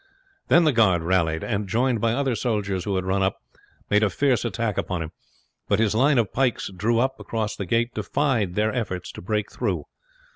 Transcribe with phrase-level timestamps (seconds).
[0.47, 3.39] Then the guard rallied, and, joined by other soldiers who had run up,
[3.87, 5.11] made a fierce attack upon him;
[5.67, 9.51] but his line of pikes drawn up across the gate defied their efforts to break
[9.51, 9.83] through.